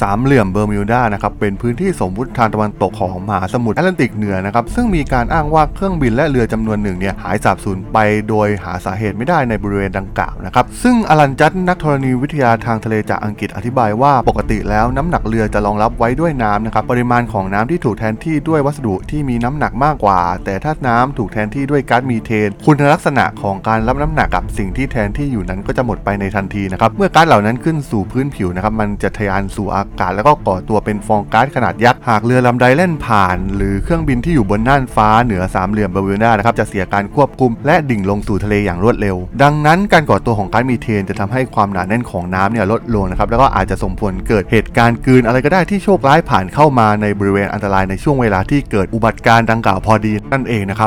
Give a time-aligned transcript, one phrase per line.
[0.00, 7.98] สามเหลี่ยมเบอร์มิวดานะครับเป็นพื้นที่สมมุติทางตะวันตกของมหาสมุทรแอตแลนติกเหนือนะครับซึ่งมีการอ้างว่าเครื่องบินและเรือจำนวนหนึ่งเนี่ยหายสาบสูญไป
[8.28, 50.86] โดยหาสาเหตุไม่ได้ในบริเวณดังกล่าวนะครับซึ่งอลันจัตนักธรณีวิทยาทางทะเลจากอังกฤษอธิบายว่าปกติแล้วน้ำหนักเรือจะรองรับไว้ด้วยน้ำนะครับปริมาณของน้ำที่ถูกแทนที่ด้วยวัสดุที่มีน้ำหนักมากกว่า แต่ถ้าน้ำถูกแทนที่ด้วยก๊าซมีเทน คุณลักษณะของการรับน้ำหนักกับสิ่งที่แทนที่อยู่นั้นก็จะหมดไปในทันทีนะครับเมื่อก๊าซเหล่านั้นขึ้นสู่พื้นผิวนะครับมันจะทะยานสู่อากาศแล้วก็ก่อตัวเป็นฟองก๊าซขนาดยักษ์หากเรือลำใดแล่นผ่าน หรือเครื่องบินที่อยู่บนน่านฟ้าเหนือสามเหลี่ยมเบอร์มิวดานะครับจะเสียการควบคุม และดิ่งลงสู่ทะเลอย่างรวดเร็ว ดังนั้นการก่อตัวของก๊าซมีเทนจะทำให้ความหนาแน่นของน้ำเนี่ยลดลงนะครับแล้วก็อาจจะส่งผลเกิดเหตุการณ์กลืนอะไรก็ได้ที่โชคร้ายผ่านเข้ามาในบริเวณอันตรายในช่วงเวลาที่เกิดอุบัติการ์ดังกล่าวพอดีนั่นเองนะครั